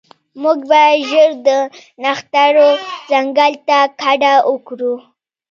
موږ 0.41 0.59
باید 0.71 1.05
ژر 1.09 1.29
د 1.47 1.49
نښترو 2.03 2.67
ځنګل 3.11 3.53
ته 3.67 3.77
کډه 4.01 4.33
وکړو 4.51 4.93